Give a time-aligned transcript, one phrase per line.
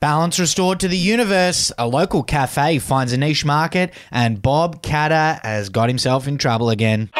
[0.00, 1.70] Balance restored to the universe.
[1.76, 6.70] A local cafe finds a niche market, and Bob Katter has got himself in trouble
[6.70, 7.10] again.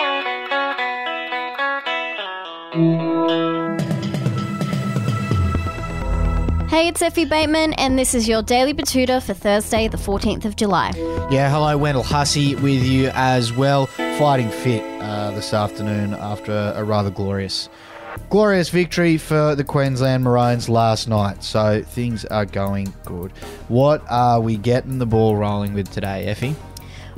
[6.71, 10.57] Hey, it's Effie Bateman, and this is your Daily Betoota for Thursday, the 14th of
[10.57, 10.93] July.
[11.31, 13.85] Yeah, hello, Wendell Hussey with you as well.
[13.87, 17.69] Fighting fit uh, this afternoon after a rather glorious,
[18.31, 21.43] glorious victory for the Queensland Maroons last night.
[21.43, 23.33] So things are going good.
[23.69, 26.55] What are we getting the ball rolling with today, Effie?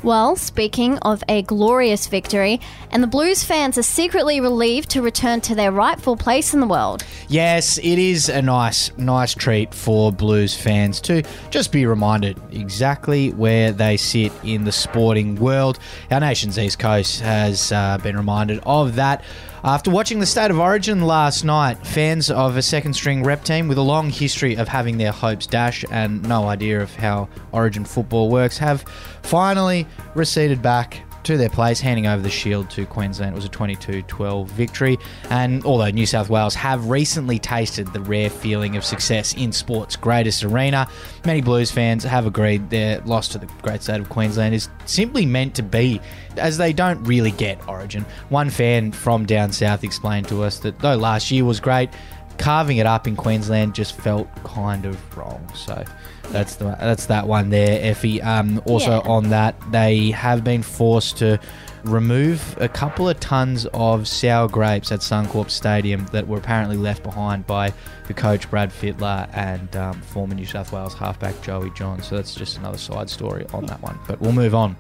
[0.02, 5.41] Well, speaking of a glorious victory, and the Blues fans are secretly relieved to return
[5.42, 7.05] to their rightful place in the world.
[7.28, 13.30] Yes, it is a nice, nice treat for Blues fans to just be reminded exactly
[13.30, 15.78] where they sit in the sporting world.
[16.11, 19.23] Our nation's East Coast has uh, been reminded of that.
[19.64, 23.69] After watching the State of Origin last night, fans of a second string rep team
[23.69, 27.84] with a long history of having their hopes dashed and no idea of how Origin
[27.84, 28.84] football works have
[29.23, 33.33] finally receded back to their place, handing over the shield to Queensland.
[33.33, 34.98] It was a 22 12 victory.
[35.31, 39.97] And although New South Wales have recently tasted the rare feeling of success in sport's
[39.97, 40.89] greatest arena,
[41.25, 45.27] many Blues fans have agreed their loss to the great state of Queensland is simply
[45.27, 46.01] meant to be,
[46.37, 48.05] as they don't really get Origin.
[48.29, 51.91] One fan from down south explained to us that though last year was great,
[52.38, 55.47] carving it up in Queensland just felt kind of wrong.
[55.55, 55.84] So
[56.30, 58.20] that's the that's that one there, Effie.
[58.22, 59.11] Um, also Yeah.
[59.11, 61.39] on that, they have been forced to
[61.84, 67.02] remove a couple of tons of sour grapes at Suncorp Stadium that were apparently left
[67.02, 67.72] behind by
[68.06, 72.00] the coach Brad Fittler and um, former New South Wales halfback Joey John.
[72.00, 73.98] So that's just another side story on that one.
[74.06, 74.77] But we'll move on.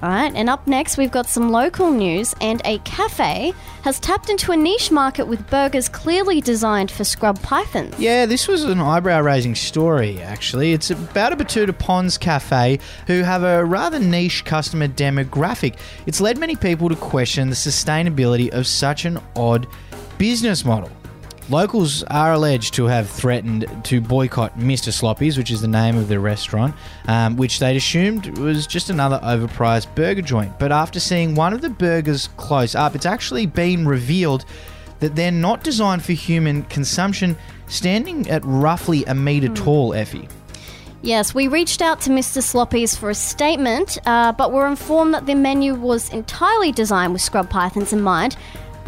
[0.00, 4.30] All right, and up next, we've got some local news, and a cafe has tapped
[4.30, 7.98] into a niche market with burgers clearly designed for scrub pythons.
[7.98, 10.72] Yeah, this was an eyebrow raising story, actually.
[10.72, 15.76] It's about a Betoota Ponds cafe who have a rather niche customer demographic.
[16.06, 19.66] It's led many people to question the sustainability of such an odd
[20.16, 20.90] business model.
[21.50, 24.92] Locals are alleged to have threatened to boycott Mr.
[24.92, 26.74] Sloppy's, which is the name of the restaurant,
[27.06, 30.58] um, which they'd assumed was just another overpriced burger joint.
[30.58, 34.44] But after seeing one of the burgers close up, it's actually been revealed
[35.00, 37.34] that they're not designed for human consumption,
[37.66, 40.28] standing at roughly a metre tall, Effie.
[41.00, 42.42] Yes, we reached out to Mr.
[42.42, 47.22] Sloppy's for a statement, uh, but were informed that the menu was entirely designed with
[47.22, 48.36] scrub pythons in mind,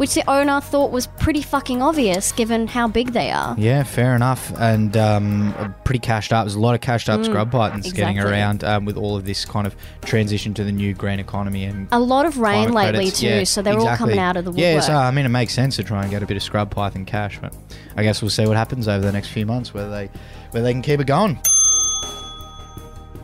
[0.01, 3.53] which the owner thought was pretty fucking obvious given how big they are.
[3.55, 4.51] Yeah, fair enough.
[4.59, 6.45] And um, pretty cashed up.
[6.45, 9.45] There's a lot of cashed up scrub pythons getting around um, with all of this
[9.45, 13.19] kind of transition to the new green economy and A lot of rain lately credits.
[13.19, 14.63] too, Yeah, so they're all coming out of the woodwork.
[14.63, 16.71] Yeah, so I mean, it makes sense to try and get a bit of scrub
[16.71, 17.55] python cash, but
[17.95, 20.09] I guess we'll see what happens over the next few months, whether they
[20.49, 21.39] whether they can keep it going.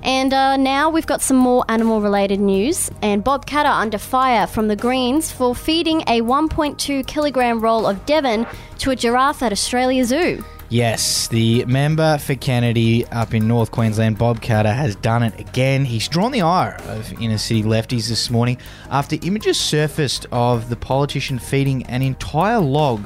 [0.07, 2.90] And uh, now we've got some more animal related news.
[3.01, 8.06] And Bob Katter under fire from the Greens for feeding a 1.2 kilogram roll of
[8.06, 8.47] Devon
[8.79, 10.46] to a giraffe at Australia Zoo.
[10.69, 15.84] Yes, the member for Kennedy up in North Queensland, Bob Katter, has done it again.
[15.84, 18.57] He's drawn the ire of inner city lefties this morning
[18.90, 23.03] after images surfaced of the politician feeding an entire log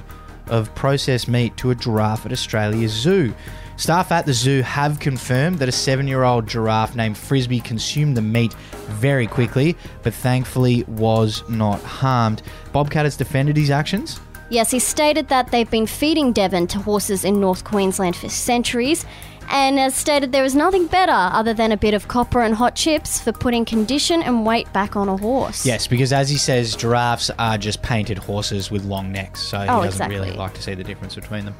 [0.47, 3.33] of processed meat to a giraffe at Australia's zoo.
[3.77, 8.15] Staff at the zoo have confirmed that a seven year old giraffe named Frisbee consumed
[8.15, 8.53] the meat
[8.89, 12.43] very quickly, but thankfully was not harmed.
[12.71, 14.19] Bob Katter has defended his actions.
[14.51, 19.05] Yes, he stated that they've been feeding Devon to horses in North Queensland for centuries,
[19.51, 22.75] and has stated there is nothing better other than a bit of copper and hot
[22.75, 25.65] chips for putting condition and weight back on a horse.
[25.65, 29.67] Yes, because as he says, giraffes are just painted horses with long necks, so he
[29.67, 31.55] Oh, doesn't really like to see the difference between them.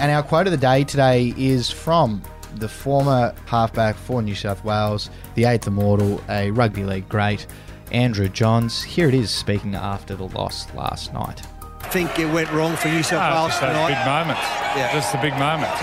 [0.00, 2.22] And our quote of the day today is from
[2.56, 7.46] the former halfback for New South Wales, the eighth immortal, a rugby league great,
[7.90, 8.82] Andrew Johns.
[8.82, 11.42] Here it is speaking after the loss last night.
[11.90, 14.20] Think it went wrong for New South No, Wales it's just those big tonight.
[14.20, 14.42] moments.
[14.76, 14.92] Yeah.
[14.92, 15.80] Just the big moments.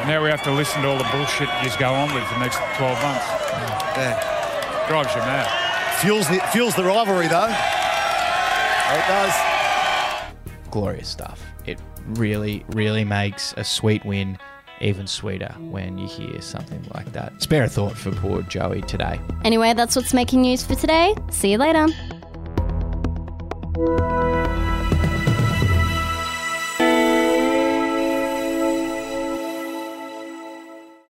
[0.00, 2.24] And now we have to listen to all the bullshit you just go on with
[2.24, 3.26] for the next 12 months.
[3.96, 4.84] Yeah.
[4.88, 5.46] Drives you mad.
[6.00, 7.48] Fuels the fuels the rivalry though.
[7.48, 9.34] It does.
[10.70, 11.42] glorious stuff.
[11.66, 11.78] It
[12.08, 14.38] really, really makes a sweet win
[14.80, 17.40] even sweeter when you hear something like that.
[17.42, 19.18] Spare a thought for poor Joey today.
[19.44, 21.14] Anyway, that's what's making news for today.
[21.30, 21.86] See you later.